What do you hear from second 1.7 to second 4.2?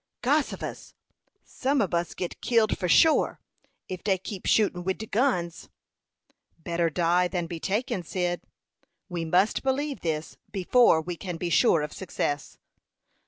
ob us git killed for shore, if dey